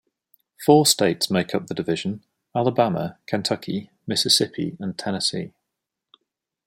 Four 0.65 0.87
states 0.87 1.29
make 1.29 1.53
up 1.53 1.67
the 1.67 1.75
division: 1.75 2.23
Alabama, 2.55 3.19
Kentucky, 3.27 3.91
Mississippi, 4.07 4.75
and 4.79 4.97
Tennessee. 4.97 5.53